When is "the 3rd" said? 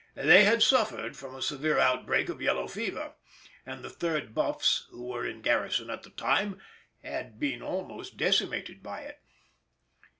3.83-4.33